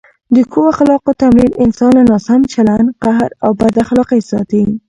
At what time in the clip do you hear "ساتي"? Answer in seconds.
4.31-4.63